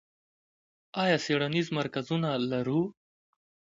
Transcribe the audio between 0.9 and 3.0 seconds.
آیا څیړنیز مرکزونه لرو؟